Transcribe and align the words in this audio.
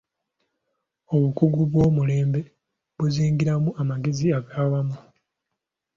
Obukugu 1.15 1.61
bw'omulembe 1.71 2.41
buzingiramu 2.97 3.69
amagezi 3.81 4.27
ag'awamu. 4.37 4.97